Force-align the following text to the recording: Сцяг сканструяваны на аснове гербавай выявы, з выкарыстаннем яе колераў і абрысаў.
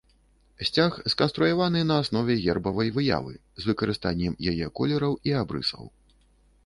Сцяг 0.67 0.95
сканструяваны 1.13 1.83
на 1.91 1.97
аснове 2.03 2.37
гербавай 2.45 2.89
выявы, 2.97 3.33
з 3.61 3.73
выкарыстаннем 3.73 4.33
яе 4.53 4.65
колераў 4.81 5.13
і 5.31 5.39
абрысаў. 5.43 5.85